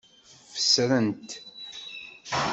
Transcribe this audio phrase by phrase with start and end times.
[0.53, 1.29] Fesren-t.